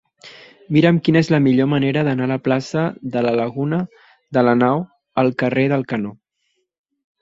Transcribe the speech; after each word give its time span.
Mira'm 0.77 0.95
quina 1.07 1.21
és 1.25 1.29
la 1.33 1.39
millor 1.47 1.69
manera 1.75 2.05
d'anar 2.09 2.25
de 2.27 2.31
la 2.33 2.39
plaça 2.49 2.87
de 3.19 3.25
la 3.29 3.37
Laguna 3.43 3.83
de 4.39 4.49
Lanao 4.51 4.85
al 5.25 5.35
carrer 5.45 5.71
del 5.77 5.91
Canó. 5.95 6.19